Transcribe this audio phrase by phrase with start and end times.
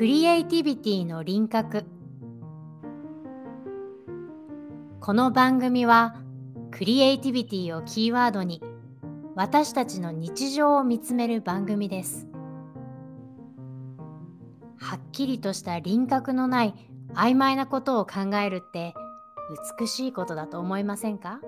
[0.00, 1.84] クリエイティビティの輪郭。
[4.98, 6.14] この番組は
[6.70, 8.62] クリエイティビティをキーワードに
[9.34, 12.26] 私たちの日常を見つめる番組です。
[14.78, 16.74] はっきりとした輪郭のない
[17.12, 18.94] 曖昧なことを考えるって
[19.78, 21.40] 美しいことだと思いませんか？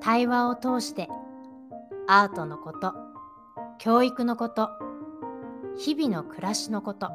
[0.00, 1.08] 対話を通して
[2.08, 2.94] アートのこと
[3.78, 4.70] 教育のこと
[5.76, 7.10] 日々の暮らしのこと。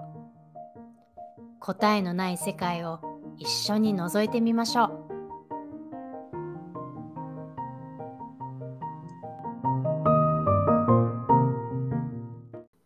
[1.62, 3.00] 答えのない世界を
[3.38, 5.10] 一緒に覗いてみましょう。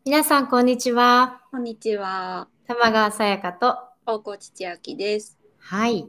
[0.06, 1.42] 皆さんこんにちは。
[1.50, 2.48] こんにちは。
[2.68, 3.76] 玉川さやかと。
[4.06, 5.40] 大河内千秋です。
[5.58, 6.08] はい。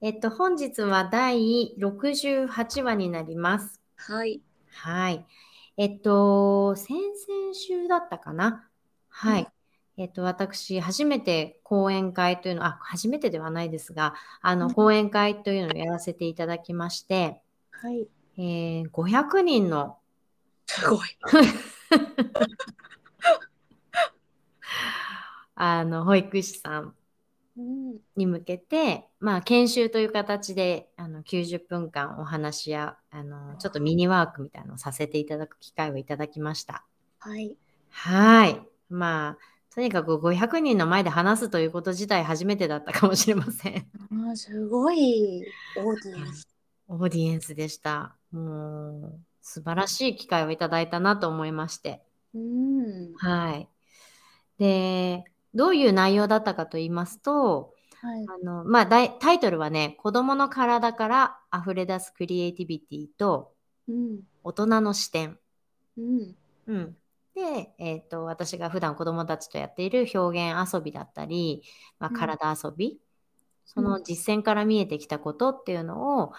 [0.00, 3.80] えっと本日は第68話になります。
[3.96, 4.40] はい。
[4.72, 5.26] はい。
[5.76, 8.69] えっと先々週だったかな
[9.20, 9.46] はい、
[9.98, 18.08] えっと、私、初めて講演会というの、あ、初めてではないですが、あの、うん講演会というのをやらせていただきまして、はい。
[18.38, 19.98] えー500人の、
[20.66, 20.98] すごい。
[25.54, 26.94] あの、保育士さん。
[28.16, 36.86] に向けて、まあ、研修という形で、あの、90分間お話や、あの、ちょっとミニワークみたいなのをさせていただく機会をいただきました。
[37.18, 37.56] はい。
[37.90, 38.69] はい。
[38.90, 43.86] まあ、とにかく500人の前で話すということ自体初めてだったかもしれません。
[44.10, 45.44] あーすごい
[45.76, 46.48] オーディエンス。
[46.88, 48.16] オーディエンスでした。
[48.32, 52.02] もう素晴らしい機会をいただいたなと思いまして。
[52.34, 53.14] うん。
[53.14, 53.68] はい。
[54.58, 55.24] で、
[55.54, 58.26] どういう内容だったかと言いますと、はい。
[58.26, 63.52] あの、まあ、タイトルはね、子供の体から溢れ出すクリエイティビティと
[63.88, 64.20] うん。
[64.42, 65.38] 大人の視点。
[65.96, 66.36] うん。
[66.66, 66.96] うん。
[67.34, 71.62] で、えっと、私が普段子供たちとやっている表現遊びだったり、
[71.98, 73.00] まあ、うん体遊び、
[73.64, 76.32] その実践から見えてきたことっていうのを、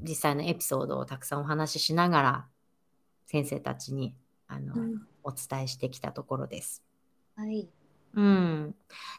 [0.00, 2.46] 実際のエピソードをたくさんお話ししながら、
[3.26, 4.14] 先生たちに
[4.48, 5.06] あの、うん。
[5.22, 6.82] お伝えしてきたところです。
[7.36, 7.68] はい。
[8.14, 8.74] うん。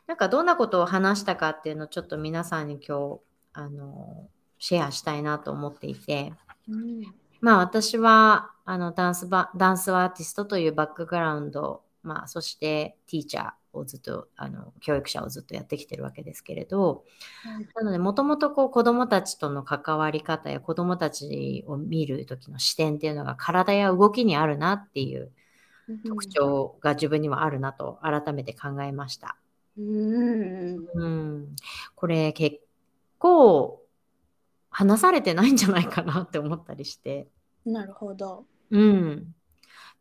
[0.08, 3.20] なんかどんなことを話したかっていうのをちょっと皆さんに今日、
[3.54, 4.28] あの、
[4.58, 6.34] シェアしたいなと思っていて、
[6.68, 7.02] うん。
[7.42, 17.04] まあ私はあのダンスバダンスアーティストというバックグラウンド、まあ、そしてティーチャーをずっとあの教育者をずっとやってきてるわけですけれど
[17.44, 17.68] はい。
[17.76, 25.32] なのでもともとこう子どもたちとの関わり方や子どもたちを見る時の視点っていうのが体や動きにあるなっていう
[26.08, 29.36] 特徴が自分にはあるなと改めて考えました。
[29.78, 30.88] うん。
[30.94, 31.56] うん、
[31.96, 32.58] これ結
[33.18, 33.79] 構
[34.80, 37.28] 話されてないんじゃないかなって思ったりして。
[37.66, 38.46] なるほど。
[38.72, 39.36] うん。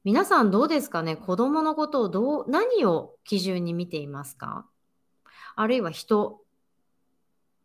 [0.05, 1.17] 皆さんどうですかね？
[1.17, 4.69] 子供のことをどう、何を基準に見ていますか？
[5.57, 6.43] あるいは人、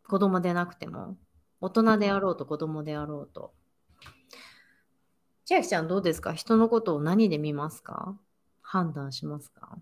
[0.08, 1.16] 子供でなくても、
[1.62, 3.54] 大人であろうと子供であろうと。
[5.46, 6.34] 千秋ちゃんどうですか？
[6.34, 8.18] 人のことを何で見ますか？
[8.64, 9.78] 判断しますか？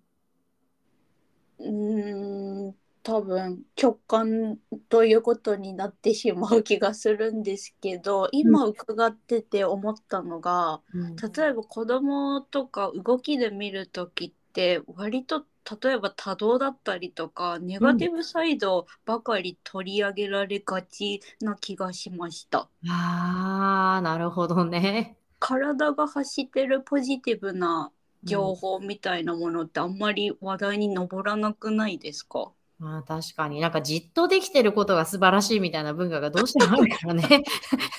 [1.60, 2.76] うん。
[3.04, 4.58] 多分直感
[4.90, 15.46] ということになってしまう気がするんですけど今伺ってて思ったのが、うん例えば子供とか動きで見る時って割と
[15.82, 22.70] 例えば多動だったりとかネガティブサイドばかり取り上げられがちな気がしました。
[22.88, 25.18] ああ、なるほどね。
[25.40, 27.92] 体が発してるポジティブな
[28.24, 32.54] 情報みたいなものってあんまり話題に上らなくないですか？
[32.82, 37.44] まあ確かになんかじっとできてることが素晴らしいみたいな文化がどうしてもあるからね。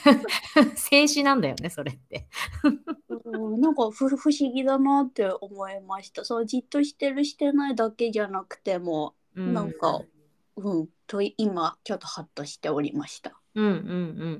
[0.74, 2.26] 静止なんだよね、それって。
[3.24, 6.24] うんなんか不不思議だなって思いました。
[6.24, 10.00] そうじっとしてるしてないだけじゃなくてもうんなんか
[10.56, 13.38] うんと今ちょっとハッとしておりました。
[13.54, 13.72] うんうん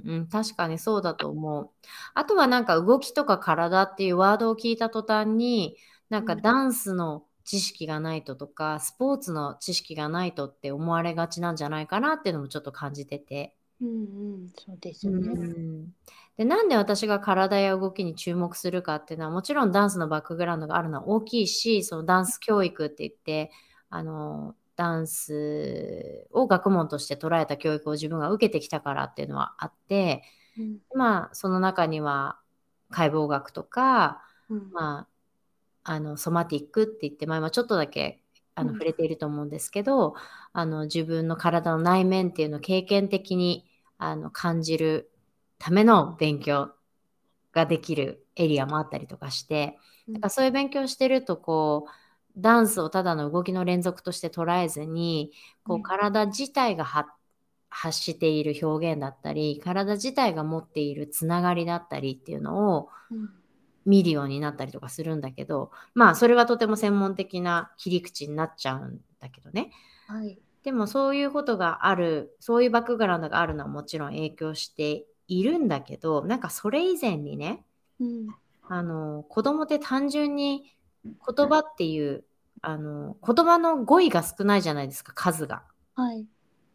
[0.05, 0.27] うんうん。
[0.27, 1.71] 確かにそうだと思う。
[2.15, 5.77] あとはなんか動きとか体っていうワードを聞いた途端に、
[6.09, 13.55] なんかうんダンスの知識がないととか、スポーツの知識がないとって思われがちなんじゃないかなっていうのもちょっと感じてて。
[13.81, 15.29] うんうんそうですうね。
[15.29, 15.87] ん
[16.37, 23.51] でなんで私が体や動きに注目するかっていうのはもちろんダンスのバックグラウンドがあるのは大きいしそのダンス教育って言って
[23.91, 30.23] あのダンスを学問として捉えた教育を自分が受けてきたからっていうのはあって
[30.57, 32.39] うんまあその中には
[32.91, 35.09] 解剖学とか、うんまあ、
[35.85, 38.23] あのソマティックって言って前はちょっとだけ
[38.55, 38.75] あのうん。
[38.75, 40.15] 触れていると思うんですけど、
[40.53, 43.67] あの自分の体の内面っていうのを経験的に
[43.99, 45.11] あの感じる
[45.59, 46.75] ための勉強
[47.53, 50.15] ができるエリアもあったりとかして、うん。
[50.15, 55.33] だからそういう勉強してるとこうダンスをただの動きの連続として捉えずに
[55.65, 55.83] こううん。
[55.83, 57.11] 体自体が発
[57.71, 63.42] 発している表現だったり体自体が持っているつながりだったりっていうのをうん
[63.85, 69.71] 見るようになったりとかするんだけどまあそれはとても専門的な切り口になっちゃうんだけどね
[70.07, 70.39] はい。
[70.63, 77.65] でもそういうことがあるそういうバックグラウンドがあるのはもちろん影響しているんだけどなんかそれ以前にね
[78.01, 78.29] うん
[78.69, 80.73] あの子供って単純に
[81.05, 82.25] 言葉っていう
[82.63, 85.65] あの言葉の語彙が少ないじゃないですか数が。
[85.95, 86.27] はい。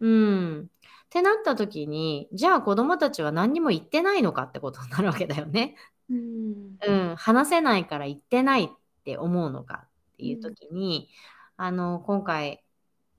[0.01, 0.69] うん。
[1.05, 5.75] ってなった時にじゃあ子供たちは何にも言ってないのかってことになるわけだよね。
[6.09, 7.15] うんうん。
[7.15, 8.69] 話せないから言ってないっ
[9.03, 11.09] て思うのかっていう時に、
[11.57, 12.63] あの今回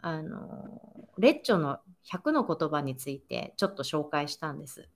[0.00, 0.80] あの
[1.18, 1.80] レッチョの
[2.10, 4.88] 100の言葉についてちょっと紹介したんです。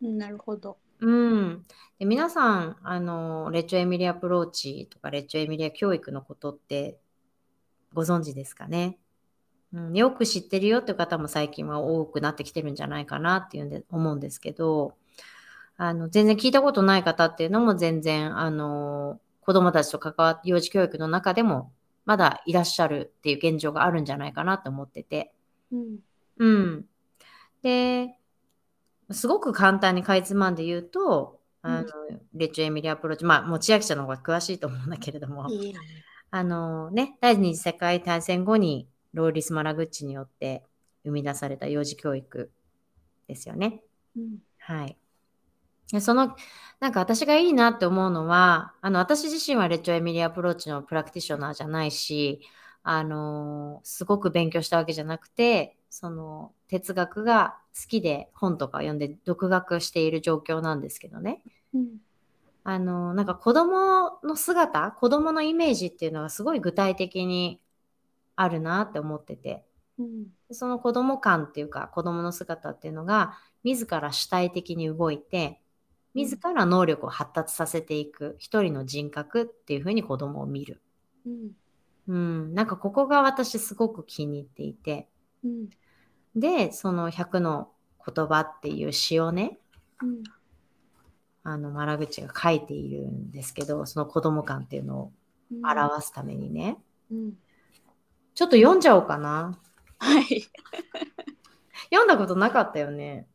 [0.00, 0.78] なるほど。
[1.00, 1.64] うん、
[1.98, 6.98] で皆さんあのレッチョエミリアアプローチとかレッチョエミリア教育のことって
[7.92, 8.98] ご存知ですかね、
[9.72, 14.94] うん、よく知ってるよっていう方も最近は多くなってきてるんじゃないかなっていうんで思うんですけど
[15.84, 21.72] あの全然聞いたことない方っていうのも全然あの子どもたちと関わって幼児教育の中でも
[22.04, 25.34] まだいらっしゃるっていう現状があるんじゃないかなと思ってて。
[25.72, 25.98] うん
[26.38, 26.84] うん。
[27.62, 28.16] で、
[29.10, 31.88] すごく簡単にかいつまんで言うと、あの、
[32.34, 35.74] レッチョエミリアアプローチ、まあ、もう千秋ちゃんの方が詳しいと思うんだけれども、いい
[36.30, 40.64] あのね、第二次世界大戦後にローリス・マラグッチによって
[41.04, 42.52] 生み出された幼児教育
[43.26, 43.82] ですよね。
[44.16, 44.96] うんはい。
[45.92, 46.36] でその、
[46.80, 52.40] なんか私がいいなって思うのは、あの、私自身はレッチョエミリアアプローチのプラクティショナーじゃないし、
[52.84, 61.42] あのすごく勉強したわけじゃなくて、その哲学が好きで本とか読んで独学している状況なんですけどね。
[61.74, 61.98] うん。
[62.64, 67.60] あのなんか子供の姿、子供のイメージっていうのがすごい具体的に
[68.36, 69.64] あるなって思ってて、
[69.98, 70.26] うん。
[70.50, 75.61] その子供感っていうか子供の姿っていうのが自ら主体的に動いて、
[76.14, 80.82] 自ら能力を発達させていく一人の人格っていうふうに子供を見る。
[81.26, 81.50] うん
[82.08, 85.08] うん、なんかここが私すごく気に入っていて。
[85.44, 85.70] うん
[86.34, 87.70] で、その100の
[88.04, 89.58] 言葉っていう詩をね、
[90.02, 90.22] うん
[91.44, 95.12] あの、マラグチが書いているんですけど、その子供感っていうのを
[95.50, 96.78] うん表すためにね。
[97.10, 97.32] うん
[98.34, 99.58] ちょっと読んじゃおうかな。
[99.98, 100.24] はい。
[101.92, 103.28] 読んだことなかったよね。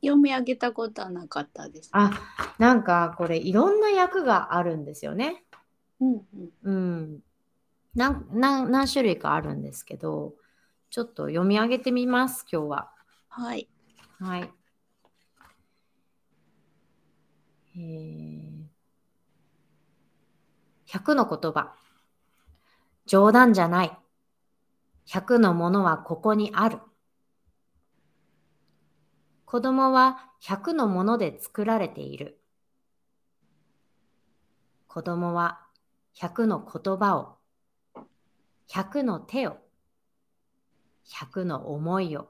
[0.00, 1.90] 読み上げたことはなかったです。
[1.92, 2.10] あ、
[2.58, 5.44] なんかこれいろんな役があるんですよね。
[6.00, 7.22] うんうんうん。
[7.94, 10.34] なんなん何種類かあるんですけど、
[10.90, 12.90] ちょっと読み上げてみます、今日は。
[13.28, 13.68] はい。
[14.20, 14.50] はい。
[17.76, 18.66] えー、
[20.86, 21.74] 100の言葉。
[23.06, 23.98] 冗談じゃない。
[25.06, 26.78] 100のものはここにある。
[29.50, 32.38] 子供は100のもので作られている。
[34.88, 35.66] 子供は
[36.14, 37.38] 100の言葉を、
[38.68, 39.56] 100の手を、
[41.06, 42.28] 100の思いを、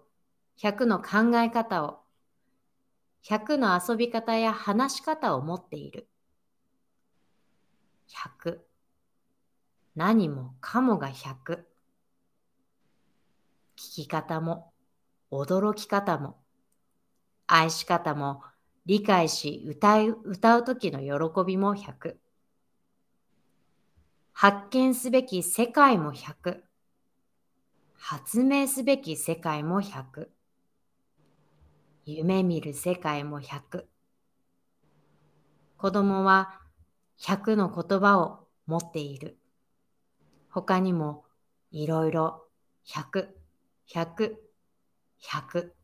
[0.60, 1.98] 100の考え方を、
[3.24, 6.08] 100の遊び方や話し方を持っている。
[8.46, 8.60] 100。
[9.96, 11.34] 何もかもが100。
[11.56, 11.64] 聞
[13.74, 14.72] き方も、
[15.32, 16.38] 驚き方も、
[17.50, 18.42] 愛し方も、
[18.84, 22.16] 理解し歌う歌う時の喜びも100。
[24.32, 26.60] 発見すべき世界も100。
[27.96, 30.28] 発明すべき世界も100。
[32.04, 33.84] 夢見る世界も100。
[35.78, 36.60] 子供は
[37.18, 39.38] 100の言葉を持っている。
[40.50, 41.24] 他にも
[41.70, 42.44] いろいろ
[42.86, 43.28] 100、
[43.90, 44.34] 100、
[45.22, 45.77] 100。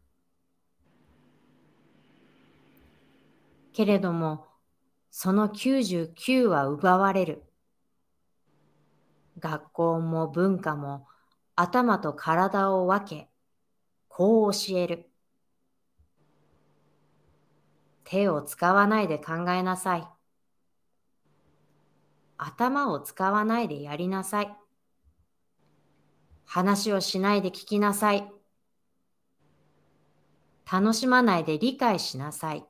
[3.75, 4.47] けれども、
[5.11, 7.43] その99は奪われる。
[9.41, 11.09] 学校も文化も
[11.57, 13.29] 頭と体を分け、
[14.09, 15.11] こう教える。
[18.05, 20.09] 手を使わないで考えなさい。
[22.39, 24.57] 頭を使わないでやりなさい。
[26.45, 28.31] 話をしないで聞きなさい。
[30.71, 32.65] 楽しまないで理解しなさい。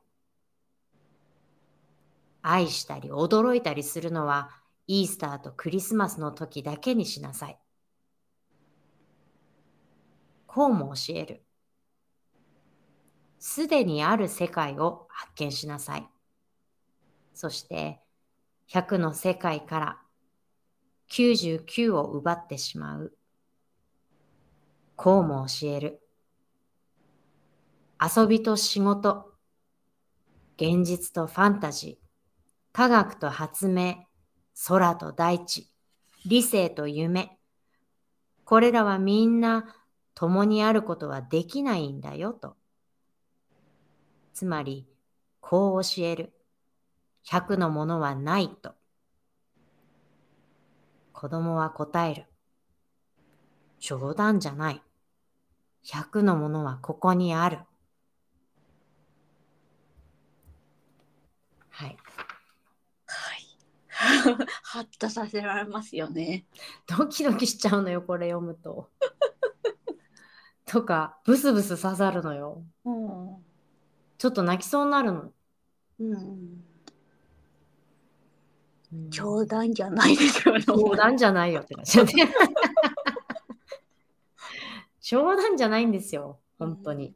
[2.46, 4.50] 愛したり驚いたりするのは
[4.86, 7.58] イースターとクリスマスの時だけにしなさい。
[10.46, 11.42] こうも教える。
[13.38, 16.06] すでにある世界を発見しなさい。
[17.32, 18.00] そして、
[18.68, 19.98] 100の世界から
[21.10, 23.16] 99を奪ってしまう。
[24.96, 26.00] こうも教える。
[27.98, 29.32] 遊びと仕事、
[30.58, 32.03] 現実とファンタジー、
[32.76, 34.04] 科学と発明、
[34.66, 35.70] 空と大地、
[36.26, 37.38] 理性と夢。
[38.44, 39.76] これらはみんな
[40.16, 42.56] 共にあることはできないんだよと。
[44.32, 44.88] つまり、
[45.40, 46.32] こう教える。
[47.22, 48.74] 100のものはないと。
[51.12, 52.26] 子供は答える。
[53.78, 54.82] 冗談じゃない。
[55.84, 57.58] 100のものはここにある。
[61.70, 61.96] はい。
[63.06, 64.13] はい。
[64.62, 66.46] ハッとさせられますよね。
[66.86, 68.90] ドキドキしちゃうのよ、これ読むと。
[70.66, 72.64] とか、ブスブス刺さるのよ。
[72.84, 73.44] うん、
[74.18, 75.32] ちょっと泣きそうになるの。
[76.00, 76.64] うん。
[79.08, 80.60] 冗談じゃないですよね。
[80.60, 81.98] 冗談じゃないよって感じ。
[85.00, 87.14] 冗談じゃないんですよ、本当に。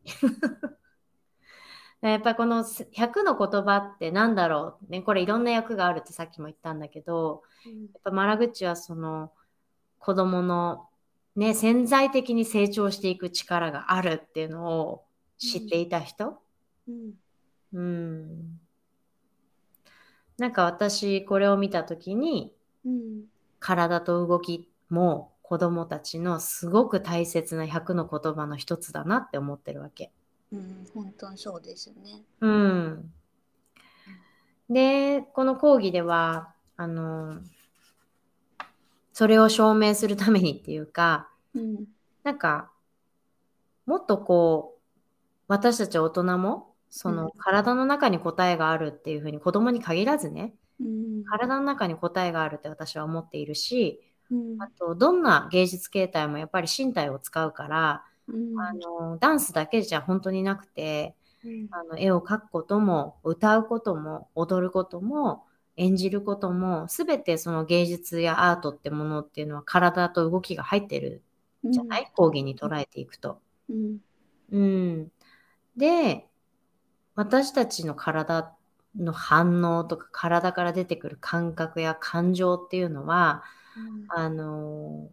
[2.00, 9.32] やっぱこの100の言葉って何だろう、ね、これいろんな役があるってさっきも言ったんだけど、やっぱマラグッチはその
[9.98, 10.88] 子供の
[11.38, 15.04] ね、潜在的に成長していく力があるっていうのを
[15.38, 16.36] 知っていた人、
[16.88, 17.12] うん、
[17.72, 18.60] うん、
[20.36, 22.52] なんか私これを見た時に、
[22.84, 23.22] うん、
[23.60, 30.10] 体と動きも子供たちのすごく大切な100の言葉の一つだなって思ってるわけ。
[30.52, 32.22] うん、本当にそうですね。
[32.40, 33.12] うん。
[34.70, 37.40] で、この講義では、あの、
[39.12, 41.84] それを証明するためにっていうか、うん、
[42.22, 42.70] なんか、
[43.86, 44.80] もっとこう、
[45.48, 54.00] 私たち大人も、その体の中に答えがあるっていうふうに子供に限らずね、うん、体の中に答えがあるって私は思っているし、
[54.30, 65.44] うん、あとどんな芸術形態もやっぱり身体を使うからあのダンスだけじゃ本当になくて、うん、あの絵を描くことも歌うことも踊ることも
[65.76, 71.22] 演じることも全てその芸術やアートってものっていうのは体と動きが入ってる
[71.64, 73.40] じゃない、うん、講義に捉えていくと。
[73.70, 73.98] うん、
[74.50, 75.12] うん、
[75.76, 76.26] で
[77.14, 78.54] 私たちの体
[78.96, 83.42] の反応とか体から出てくる感覚や感情っていうのは、
[83.76, 85.08] うん、あの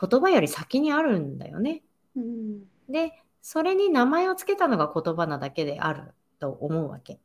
[0.00, 1.82] 言葉より先にあるんだよね。
[2.16, 7.20] うん、で、それに名前を付けたのが言葉なだけであると思うわけ。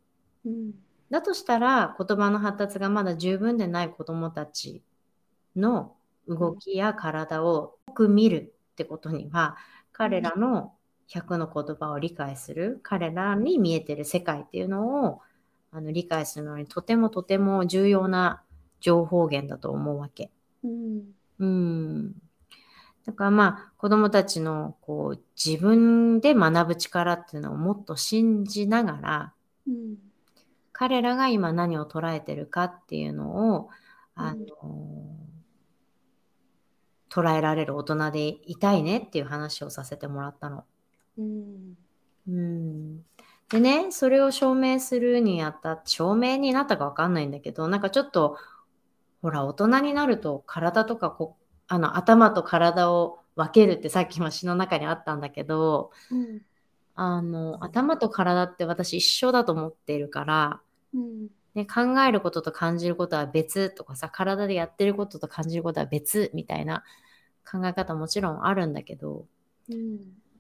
[0.46, 0.74] うん、
[1.10, 4.84] だとしたら言葉の発達がまだ十分でない子どもたち
[5.56, 5.96] の
[6.28, 9.58] 動きや体をよく見るってことには
[9.92, 10.74] 彼らの
[11.10, 15.22] 100の言葉を理解する彼らに見えてる世界っていうのを
[15.72, 18.44] あの理解するのにとてもとても重要な
[18.80, 20.32] 情報源だと思うわけ。
[20.63, 21.04] うん、
[21.40, 22.16] うん
[23.05, 29.33] だからまあ子供たちのこう自分で学ぶ力っていうのをもっと信じながら、
[29.67, 29.95] うん、
[30.72, 33.69] 彼らが今何を捉えてるかっていうのを、
[34.15, 35.24] あの、うん、
[37.10, 40.63] 捉えられる大人でいたいねっていう話をさせてもらったの。
[41.17, 41.77] うん、
[42.27, 42.98] うん、
[43.50, 48.38] でねそれを証明するにあたって証明になったかわかんないんだけどなんかちょっと
[49.22, 56.41] ほら大人になると体とかこあの頭と体を分けるってさっきも詩の中にあったんだけど、うん、
[56.96, 60.62] あの頭と体って私一緒だと思っているから、
[60.93, 66.84] うん、ね、考えることと感じることは別とかさ体でやってることと感じることは別みたいな
[67.50, 69.25] 考え方もちろんあるんだけど、
[69.70, 69.75] う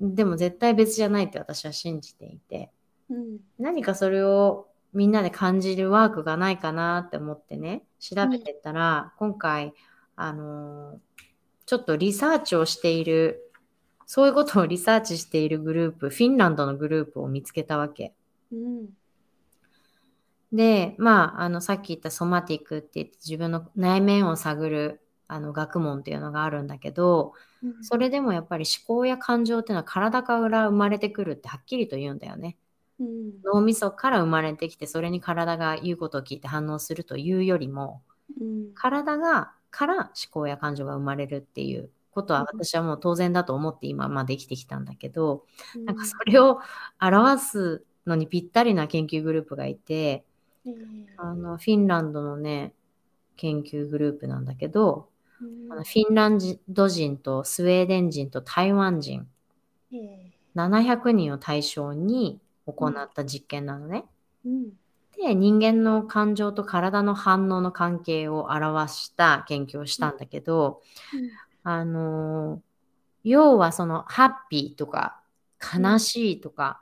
[0.05, 2.71] ん、でも絶対別じゃないって私は信じていて、
[3.09, 9.73] うん、何かそれをみんなで感じるワークがないかなって思ってね調べてったら、今回
[10.15, 10.97] あのー
[11.65, 13.51] ちょっとリサーチをしている、
[14.05, 18.13] そういうことをリサーチしているグループ、フィンランドのグループを見つけたわけ。
[18.51, 18.89] うん、
[20.51, 32.57] で、まあ、あの、さっき言ったソマティックって言って自分の内面を探るあの学問っていうのがあるんだけど、うん、それでもやっぱり思考や感情っていうのは体から生まれてくるってはっきりと言うんだよね。
[32.99, 38.03] うん、脳みそから生まれてきてそれに体が言うことを聞いて反応するというよりも、
[38.39, 46.59] うん、体がから思考や感情が生まれるっていうことは私はもう当然だと思って今まで生きてきたんだけど、うん、なんかそれを
[47.01, 50.23] 表すのにぴったりな研究グループがいて、
[50.63, 50.75] うん、
[51.17, 52.73] あのフィンランドのね
[53.35, 55.09] 研究グループなんだけど、
[55.41, 56.39] うん、あのフィンラン
[56.69, 59.27] ド人とスウェーデン人と台湾人、
[60.55, 64.05] 700人を対象に行った実験なのね。
[65.23, 70.81] で人間の感情と体の反応の関係を表した研究をしたんだけど、
[71.63, 72.61] あの
[73.23, 75.21] 要はそのハッピーとか
[75.59, 76.81] 悲しいとか、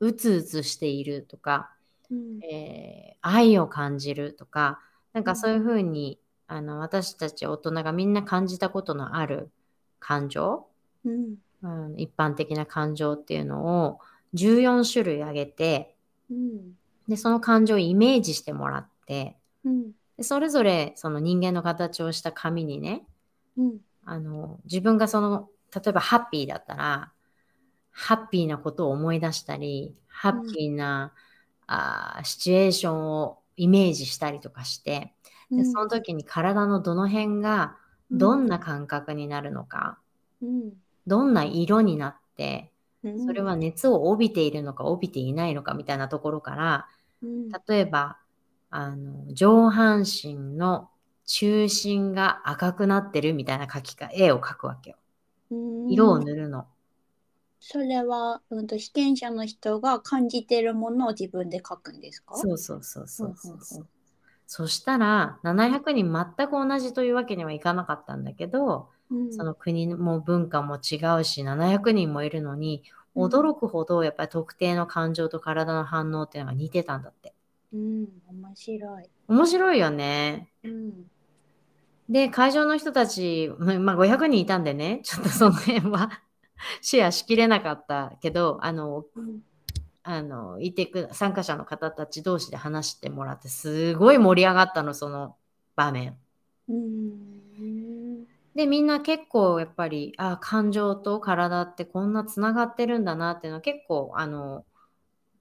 [0.00, 1.70] うつうつしているとか、
[2.10, 2.42] うん。
[2.44, 4.78] えー愛を感じるとか
[5.12, 9.50] なんかそういうふうにあの私たち大人がみんな感じたことのある
[9.98, 10.68] 感情、
[11.04, 11.34] うん。
[11.62, 13.98] うん、一般的な感情っていうのを
[14.34, 15.96] 14種類挙げて
[16.30, 16.76] うん
[17.08, 19.92] でその感情をイメージしてもらってうん。
[20.16, 23.06] でそれぞれその人間の形をした紙にね
[23.56, 23.78] うん。
[24.04, 27.12] あの自分がその例えばハッピーだったら
[27.90, 31.12] ハッピーなことを思い出したりハッピーな、
[31.66, 35.14] あーシチュエーションをイメージしたりとかして
[35.50, 37.76] でその時に体のどの辺が
[38.10, 39.98] どんな感覚になるのか、
[40.42, 40.72] うん。
[41.06, 42.70] どんな色になって
[43.02, 43.26] うん。
[43.26, 46.86] それは熱を帯びているのか帯びていないのかみたいなところから
[47.22, 48.18] うん例えば
[48.70, 50.90] あの上半身の
[51.24, 54.96] 中心が赤くなってるみたいな描きか絵を描くわけよ。
[55.50, 56.66] うん色を塗るの。
[57.60, 62.36] それは、うん、と被験者の人が感じているものを自分で書くんですか？
[62.36, 63.86] そうそうそうそうそううんうんそうう。
[64.46, 77.34] そしたら700人全く同じというわけにはいかなかったんだけど、うんその国も文化も違うし700人もいるのにうん驚くほどやっぱり特定の感情と体の反応っていうのが似てたんだって。
[77.72, 79.10] うん、面白い。
[79.28, 80.48] 面白いよね。
[80.62, 81.10] うん
[82.08, 86.22] で、会場の人たち、ままあ、500人いたんでね、 ちょっとその辺は
[86.80, 89.42] シェアしきれなかったけど、あの、うん
[90.08, 95.36] あの、いてく、参加者の方たち同士で話してもらって、すごい盛り上がったの、その
[95.74, 96.16] 場面。
[96.68, 97.35] うん
[98.56, 104.64] で、みんな結構やっぱり、あ、感情と体ってこんなつながってるんだなっていうのは結構、あの、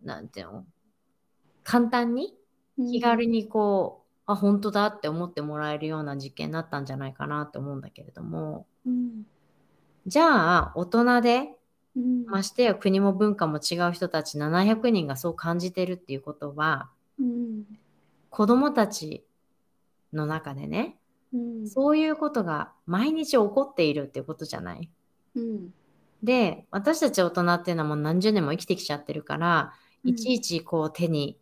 [0.04, 0.66] なんていうの、
[1.64, 2.36] 簡単に、
[2.78, 9.26] 気軽にこう、あ、本当だって思ってもらえるような実験になったんじゃないかなって思うんだけれども、うん。
[10.06, 11.56] じゃあ、大人で、
[11.96, 12.26] うん。
[12.26, 17.64] ましてや国も文化も違う人たち700人がそう感じてるっていうことは、うん。
[18.30, 19.24] 子供たち
[20.12, 20.98] の中でね、
[21.36, 21.68] うん。
[21.68, 24.90] そういうことが毎日起こっているっていうことじゃない？
[25.36, 25.74] うん。
[26.24, 30.12] で、私たち大人っていうのはもう何十年も生きてきちゃってるから、うん。
[30.12, 31.38] いちいちこう手に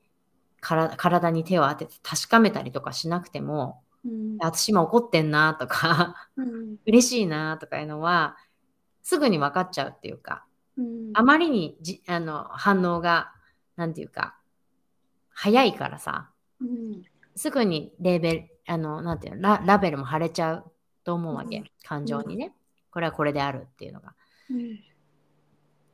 [0.61, 4.37] から体に手を当てて確かめたりとかしなくても、うん。
[4.39, 6.77] 私今怒ってんなとか、うん。
[6.87, 8.37] 嬉しいなとかいうのは、
[9.01, 10.45] すぐに分かっちゃうっていうか、
[10.77, 11.11] うん。
[11.13, 13.33] あまりにじあの反応が、
[13.75, 14.37] なんていうか、
[15.29, 17.03] 早いからさ、うん。
[17.35, 20.71] すぐにレーベル、あの、なんていうの、ララベルも貼れちゃう
[21.03, 21.65] と思うわけ、うん。
[21.83, 22.53] 感情にね。
[22.91, 24.13] これはこれであるっていうのが。
[24.49, 24.79] うん。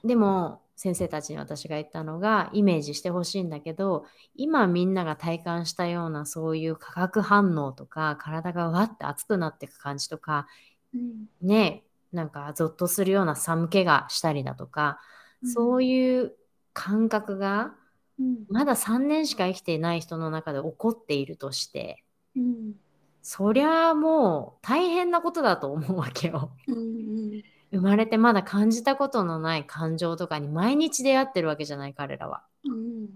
[0.07, 4.05] でも、先生たちに私が言ったのが、イメージしてほしいんだけど、
[4.35, 10.47] 今みんなが体感したようなそういう化学反応とか、体がわって熱くなっていく感じとか、
[10.93, 11.25] うん。
[11.41, 14.99] ね、なんかゾッとするような寒気がしたりだとか、
[15.43, 16.33] そういう
[16.73, 17.73] 感覚が
[18.19, 18.45] うん。
[18.49, 22.03] まだ3年しか生きていない人の中で起こっているとして、
[22.39, 22.73] うん。
[23.21, 26.51] そりゃもう大変なことだと思うわけよ。
[26.67, 27.43] うん。
[27.71, 32.43] 生まれてまだ感じたことのない感情とかに毎日出会ってるわけじゃない彼らは。
[32.65, 33.07] うん。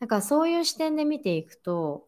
[0.00, 2.06] だからそういう視点で見ていくと、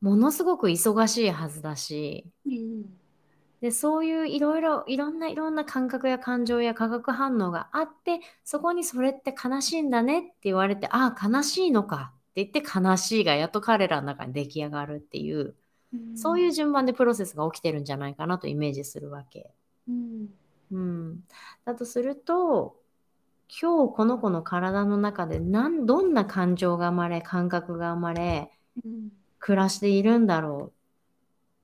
[0.00, 2.98] ものすごく忙しいはずだし、うん。
[3.60, 15.54] で、そういういろいろ、いろんないろんな感覚や感情や化学反応があって、そこにそれって悲しいんだねって言われて、ああ、悲しいのかって言って悲しいがやっと彼らの中に出来上がるっていう、
[16.14, 19.50] そういう順番でプロセスが起きてるんじゃないかなとイメージするわけ。
[19.88, 20.28] うん
[20.70, 21.24] うん。
[21.64, 22.76] だとすると、
[23.60, 28.50] 今日この子の体の中でなんどんな感情が生まれ、感覚が生まれ、
[28.84, 29.10] うん
[29.40, 30.68] 暮らしているんだろう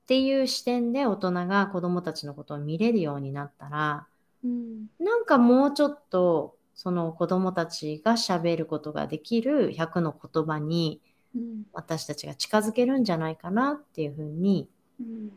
[0.05, 4.07] っていう視点で大人が子供たちのことを見れるようになったら、
[4.43, 11.01] うんなんかもうちょっとその子供たちが喋ることができる100の言葉に
[11.35, 15.31] うん私たちが近づけるんじゃないかなっていうふうにうん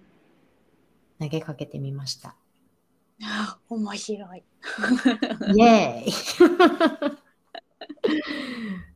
[1.20, 2.36] 投げかけてみました。
[3.24, 4.44] あ面白い。
[5.54, 6.12] イエーイ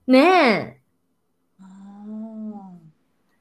[0.11, 0.81] ねえ。
[1.61, 2.73] あ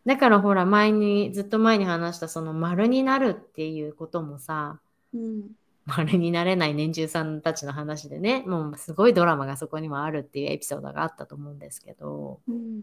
[0.06, 12.82] だからほら前にずっと前に話したその丸になるっていうこともさーうん丸になれない年中さんたちの話でねもうすごいドラマがそこにもあるっていうエピソードがあったと思うんですけどうん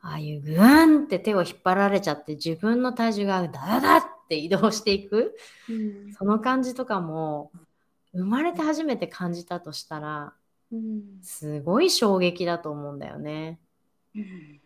[0.00, 5.36] ああいうグワンって手を引っ張られちゃって自分の体重がダダダって移動していく
[5.68, 6.12] うん。
[6.12, 7.50] その感じとかも
[8.12, 10.34] 生まれて初めて感じたとしたら
[10.70, 11.02] うん。
[11.22, 13.58] すごい衝撃だと思うんだよね。
[14.14, 14.60] ううん。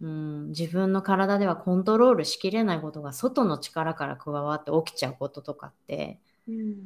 [0.00, 6.27] うん、自分の体ではコントロールしきれないことが外の力から加わって起きちゃうこととかってうん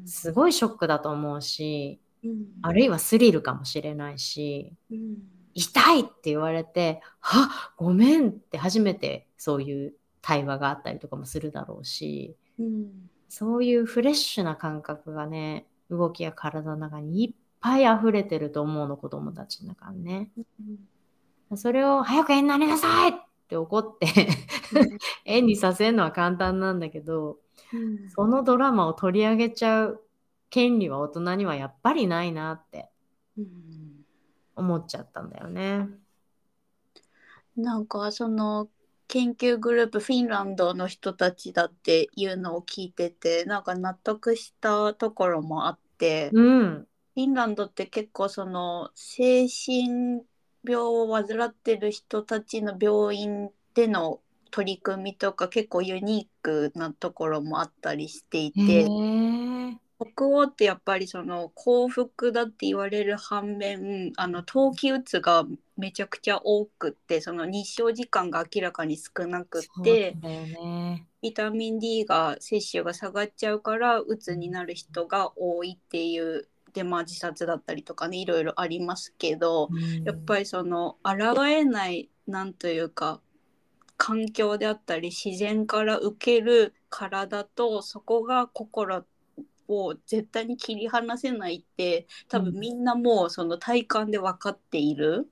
[0.06, 2.46] すごいショックだと思うしうん。
[2.62, 5.16] あるいはスリルかもしれないしうん。
[5.54, 13.10] 痛いって言われてはごめんって初めてそういう対話があったりとかもするだろうしうん。
[13.28, 20.30] そういうフレッシュな感覚がね動きや体の中にいっぱい溢れてると思うの子供たちの中にね。
[21.56, 23.12] それを早く絵になりなさいっ
[23.48, 24.06] て怒って
[25.24, 27.38] 絵にさせるのは簡単なんだけど
[27.72, 30.04] うんそのドラマを取り上げちゃう
[30.50, 32.90] 権利は大人にはやっぱりないなって
[33.36, 34.04] うん
[34.56, 35.88] 思っちゃったんだよね。
[37.56, 38.70] なんかその
[39.08, 46.88] 研究グループフィンランドの人たちだっていうのを聞いててなんか納得したところもあって、フうん。
[47.20, 50.24] ィンランドって結構その精神
[50.64, 54.22] 病を患ってる人たちの病院での
[54.52, 58.84] 取り組みとか結構ユニークなところもあったりしていへて。
[58.84, 59.78] え。
[60.14, 65.44] 北欧ってやっぱりその幸福だって言われる反面あの冬季うつが
[65.76, 71.06] めちゃくちゃ多くってその日照時間が明らかに少なくてね。
[71.22, 79.68] ビタミン D が摂取が下がっちゃうからうつになる人が多いっていうでまあ自殺だったりとかねいろいろありますけど
[80.04, 83.20] やっぱりその抗えないなんというか
[84.02, 89.04] 環境であったり自然から受ける体とそこが心
[89.68, 95.28] を絶対に切り離せないって多分みんなもうその体感で分かっている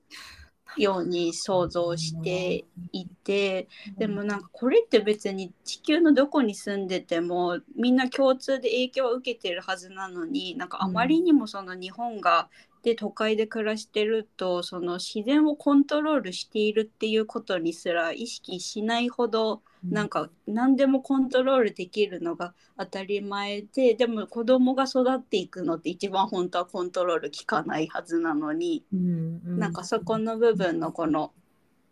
[0.77, 12.47] ように想像していてでもなんかこれって別に地球のどこに住んでてもみんな共通で影響を受けてるはずなのになんかあまりにもその日本が
[12.83, 31.33] で都会で暮らしてるとその自然をコントロールしているっていうことにすら意識しないほどなんか何でもコントロールできるのが当たり前ででも子供が育っていくのって一番本当はコントロール効かないはずなのにうんうなんかそこの部分のこの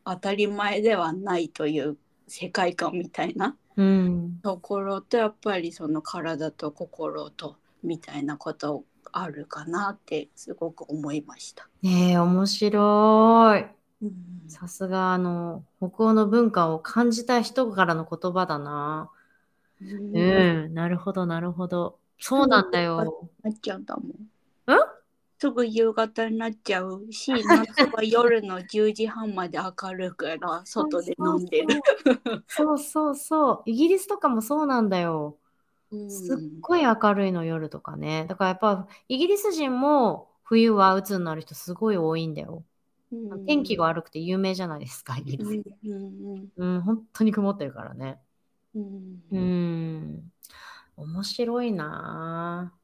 [0.06, 1.98] 当たり前ではないという
[2.28, 4.40] 世界観みたいなうん。
[4.42, 11.68] ところとやっぱりその体と心とみたいなことあるかなってすごく思いました。
[11.82, 13.66] ねえ面白い。
[14.02, 19.12] うんさすがあの北欧の文化を感じた人からの言葉だな。
[19.80, 22.00] うん、なるほどなるほど。
[22.20, 23.30] そうなんだよ。
[23.44, 24.08] なっちゃうんだもん。
[24.12, 24.16] ん？
[25.40, 31.82] すぐ夕方になっちゃうし、 夏は夜の10時半まで明るいから外で飲んでる。
[32.48, 33.62] そうそうそう。
[33.66, 35.38] イギリスとかもそうなんだよ。
[36.08, 38.26] すっごい明るいの夜とかね。
[38.28, 42.66] だからやっぱイギリス人も冬は鬱になる人すごい多いんだよ。
[43.12, 45.60] うん天気が悪くて有名じゃないですか、イギうんリス。
[45.84, 45.96] う
[46.36, 48.22] んうん、本当に曇ってるからね。
[49.32, 50.32] うん。
[50.98, 52.78] 面白いな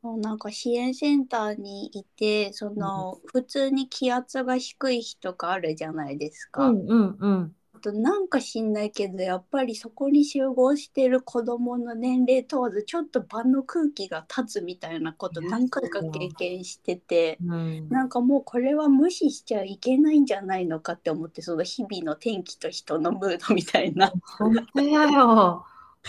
[0.00, 6.62] そうなんか支援センターにいてその普通に気圧が低い日とかあるじゃないですぁ。
[6.62, 6.62] か。
[6.62, 7.56] うんうんうん。
[7.82, 17.38] あとなんか知んないけどやっぱりそこに集合してる子どもの年齢問わずちょっと場の空気が立つみたいなこと何回か経験してて。
[17.44, 25.66] うん、なんかもうこれは無視しちゃいけないんじゃないのかって思ってその日々の天気と人のムードみたいな本当やよ。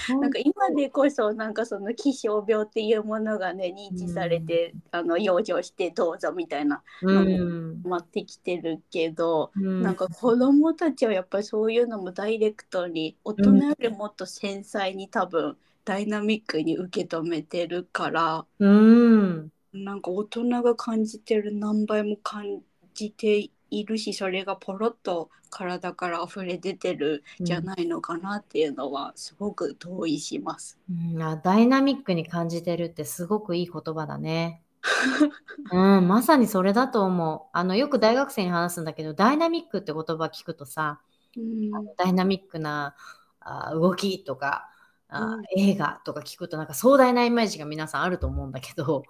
[0.08, 7.82] なんか今でこそなんかその気象病っていうものがね認知されて、あの養生してどうぞみたいなうん。
[7.84, 19.52] 待ってきてるけど、うんなんか子供たちはやっぱりそういうのもダイレクトに大人よりもっと繊細に多分ダイナミックに受け止めてるからうん。
[19.74, 22.62] なんか大人が感じてる何倍も感
[22.94, 30.80] じているしそれがポロッと体から溢れ出てるじゃないのかなっていうのはすごく同意します。
[30.90, 34.64] うんあダイナミックに感じてるってすごくいい言葉だね。
[35.72, 37.58] うん、まさにそれだと思う。
[37.58, 41.00] あの、よく大学生に話すんだけど、ダイナミックって言葉聞くとさ、
[41.38, 42.96] うんダイナミックな
[43.40, 44.70] あ動きとか、
[45.08, 49.04] あうん映画とか聞くとなんか壮大なイメージが皆さんあると思うんだけど、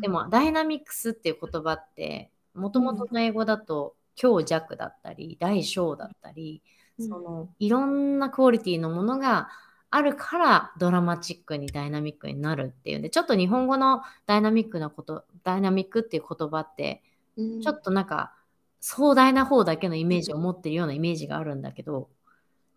[0.00, 6.62] でもダイナミックスっていう言葉って、もともとの英語だと強弱だったり、大小だったり、
[6.98, 7.08] うん。
[7.08, 9.48] そのいろんなクオリティのものが
[9.90, 17.02] あるからドラマチックにダイナミックになるっていうんで、ちょっと日本語のダイナミックなこと、ダイナミックっていう言葉って、
[17.36, 17.60] うん。
[17.60, 18.34] ちょっとなんか
[18.80, 22.08] 壮大な方だけのイメージを持ってるようなイメージがあるんだけど、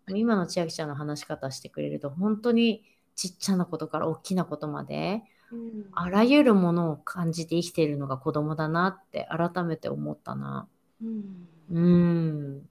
[0.08, 2.84] 今の千秋ちゃんの話し方してくれると、本当に
[3.16, 5.22] ちっちゃなことから大きなことまで、
[5.52, 5.86] うん。
[5.92, 10.68] あらゆるものを感じて生きているのが子供だなって改めて思ったな。
[11.02, 11.48] うん。
[11.70, 12.68] うん。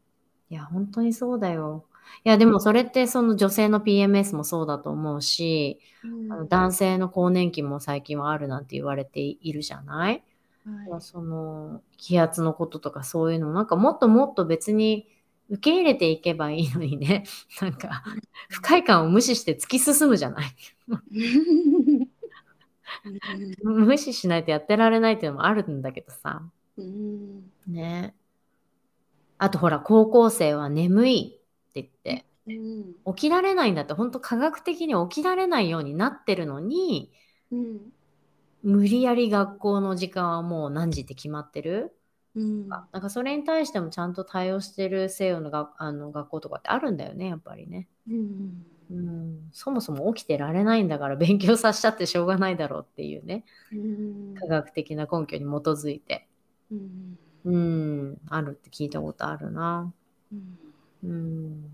[0.49, 1.85] いや、本当にそうだよ。
[2.25, 6.31] いや、でもそれってその女性の PMS もそうだと思うし、うん。
[6.31, 10.23] あの男性の更年期も最近はあるなんて言われているじゃない？
[10.65, 11.01] はい。
[11.01, 15.07] その気圧のこととかそういうのなんかもっともっと別に
[15.49, 17.23] 受け入れていけばいいのにね。
[17.61, 18.03] なんか
[18.49, 20.45] 不快感を無視して突き進むじゃない？
[23.63, 26.41] 無視しないとやってられないっていうのもあるんだけどさ。
[26.77, 28.15] うんね。
[29.37, 32.25] あとほら高校生は眠いって言って。
[32.47, 33.15] うん。
[33.15, 33.93] 起きられないんだって。
[33.93, 37.11] 本当科学的に起きられないようになってるのに
[37.51, 37.79] うん。
[38.61, 41.95] 無理やり学校の時間はもう何時って決まってる？
[42.35, 42.67] うん。
[42.67, 48.65] なんかそれに対してもちゃんと対応してる西洋のがあの学校とかってあるんだよねやっぱりね、うん。
[48.91, 53.45] うん、そもそも起きてられないんだから勉強させちゃってしょうがないだろうっていうね。
[53.71, 54.35] うん。
[54.35, 56.27] 科学的な根拠に基づいて。
[56.71, 59.93] うんうんあるって聞いたことあるな。
[60.31, 60.57] うん。
[61.03, 61.71] うん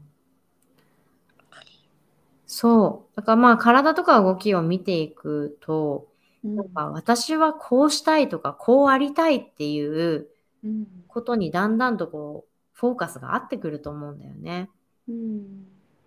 [2.47, 3.15] そう。
[3.15, 6.07] だからまあ体とか動きを見ていくと
[6.43, 6.55] うん。
[6.55, 10.27] なんか私はこうしたいとかこうありたいっていう
[10.63, 11.05] うん。
[11.07, 14.69] ことにだんだんとこうフォーカスが合ってくると思うんだよね。
[15.07, 15.65] うん。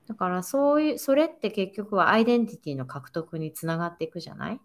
[0.08, 4.60] だからそういうそれって結局はアイデンティティの獲得につながっていくじゃない？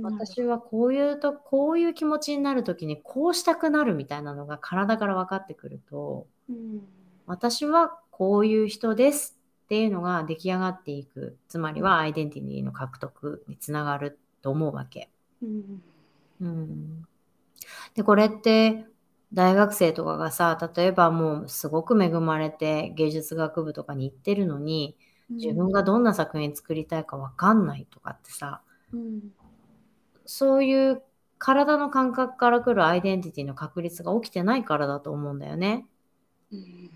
[0.00, 6.80] 私はこういうとこういう気持ちになる時にこうしたくなるみたいなのが体から分かってくるとうん。
[7.26, 15.08] 私はこういう人ですっていうのが出来上がっていくつまりはアイデンティティの獲得につながると思うわけ。
[15.42, 15.82] うん。
[16.40, 17.06] うん、
[17.94, 18.84] でこれって
[19.32, 24.96] 大学生とかがさ例えばもうすごく恵まれて芸術学部とかに行ってるのに
[25.30, 28.60] 自分がどんな作品作りたいか分かんないとかってさ
[28.92, 29.20] うん
[30.26, 31.02] そういう
[31.38, 35.86] 体の感覚から来るアイデンティティの確率が起きてないからだと思うんだよね。
[36.52, 36.90] うん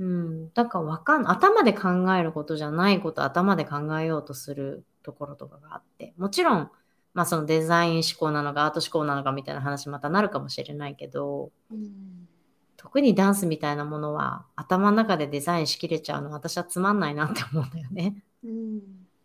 [0.00, 6.70] うん、だからわかん頭で考えることじゃないこと頭で考えようとするところとかがあってもちろん、
[7.14, 12.28] まあ、そのデザイン思考なのかアート思考なのかみたいな話またなるかもしれないけどうん
[12.76, 18.22] 特にダンスみたいなものは頭の中でデザインしきれちゃうの私はつまんないなって思うんだよね。
[18.44, 18.80] うん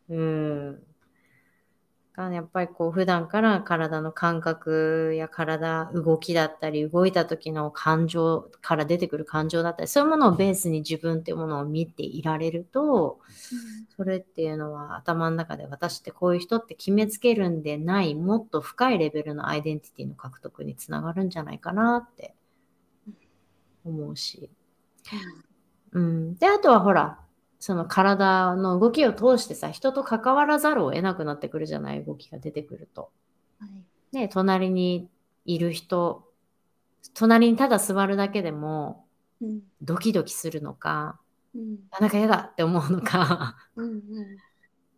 [0.10, 0.84] うん。
[2.16, 13.20] がやっぱりこう普段から体の感覚や体動きだったり動いた時の感情から出てくる感情だったりそういうものをベースに自分っていうものを見ていられると
[13.96, 22.36] それっていうのは頭の中で私ってこういう人って決めつけるんでないもっと深いレベルのアイデンティティの獲得につながるんじゃないかなって
[23.84, 24.50] 思うし。
[25.92, 27.20] うん、であとはほら
[27.66, 33.10] その体の動きを通してさ人と関わらざるを得なくなってくるじゃない動きが出てくると。
[33.58, 33.86] はい。
[34.12, 35.08] ね隣に
[35.46, 36.28] いる人
[37.14, 39.06] 隣にただ座るだけでも
[39.42, 39.62] うん。
[39.82, 41.22] ドキドキするのか
[41.56, 41.78] うん。
[41.92, 43.56] あなんか嫌だって思うのか。
[43.78, 44.02] うん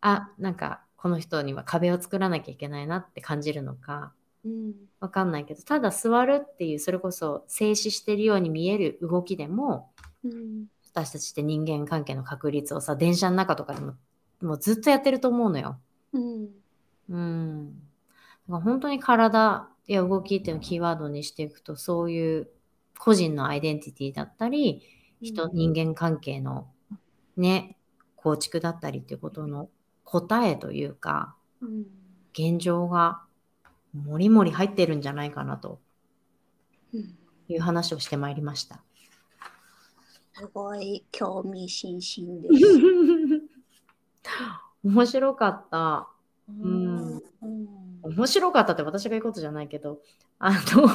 [0.02, 4.12] あなんかこの人には壁を作らなきゃいけないなって感じるのか。
[4.44, 4.74] うん。
[5.00, 9.92] わかんないけどただ座るっていうそれこそ静止してるように見える動きでも
[10.24, 13.96] うん私たちって人間関係の確率をさ電車の中とかでも
[14.42, 15.78] もうずっとやってると思うのよ。
[16.14, 16.50] うん
[17.10, 17.70] うん。
[17.70, 17.84] だか
[18.48, 22.48] ら本当に体や動きっていうのをキーワードにしていくとそういう
[22.98, 24.82] 個人のアイデンティティだったり
[25.22, 26.68] 人、人間関係の
[27.36, 27.78] ね
[28.16, 29.70] 構築だったりっていうことの
[30.06, 31.86] 答えというかうん
[32.34, 33.22] 現状が
[33.94, 35.80] もりもり入ってるんじゃないかなと
[36.94, 37.16] うん
[37.48, 38.82] いう話をしてまいりました。
[40.38, 43.42] すごい興味津々です。
[44.84, 46.10] 面白かった。
[46.50, 47.22] うん
[48.04, 50.00] 面白かったって私が言うことじゃないけど、
[50.38, 50.88] あの、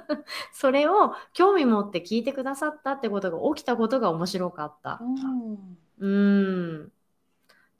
[0.52, 4.98] それを興味持って聞いてくださったってことが起きたことが面白かった。
[5.98, 6.92] うん。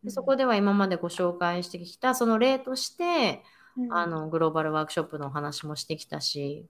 [0.05, 3.43] でそこでは今までご紹介してきたその例として、
[3.91, 6.67] あのグローバルワークショップのお話もしてきたし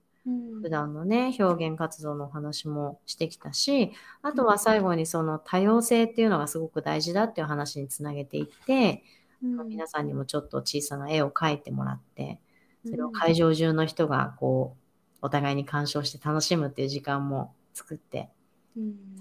[0.61, 9.03] 普段のね表現活動のお話もしてきたしあとは最後にその多様性っていうのがすごく大事だっていう話につなげていって、
[9.41, 12.39] 皆さんにもちょっと小さな絵を描いてもらって
[12.85, 18.29] それを会場中の人がこうお互いに鑑賞して楽しむっていう時間も作って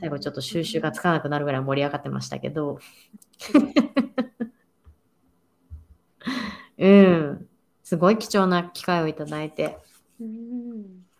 [0.01, 2.79] 最後ちょっと収集がつかなくなるぐらい盛り上がってましたけど。
[6.79, 7.49] うん。
[7.83, 9.79] すごい貴重な機会をいただいて。
[10.21, 10.56] うん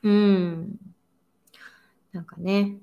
[0.07, 0.79] うん
[2.13, 2.77] なんかね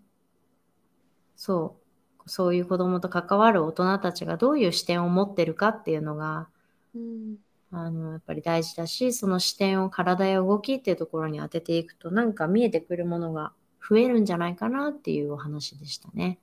[1.38, 1.78] そ
[2.26, 6.50] うそういう子供と関わる大人たちがどういう視点を持ってるかっていうのが
[6.94, 7.38] うん
[7.72, 13.54] あのやっぱり大事だしその視点を体や動きっていうところに当てていくとなんか見えてくるものが
[13.90, 16.40] 増えるんじゃないかなっていうお話でしたね。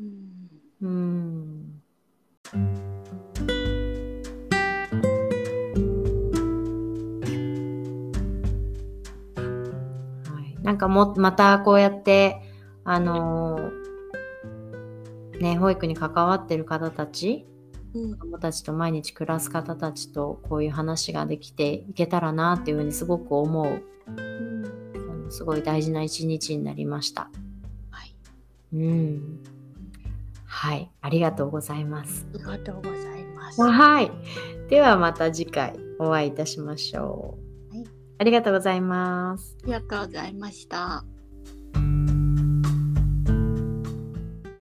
[0.00, 1.82] うんうん。
[10.62, 12.40] なんかもまたこうやって
[12.84, 13.82] あのー
[15.40, 17.46] ね保育に関わってる方たち
[17.94, 27.30] うん子供たちと毎日暮らす方たちとこういう話ができていけたらなっていうふうにすごく思ううんすごい大事な一日になりました。
[27.90, 28.14] はい
[28.74, 29.42] うん。
[30.44, 32.26] はい、ありがとうございます。
[32.34, 33.62] ありがとうございます。
[33.62, 34.10] はい。
[34.68, 37.41] ではまた次回お会いいたしましょう。
[38.18, 39.56] ありがとうございます。
[39.64, 41.04] ありがとうございました。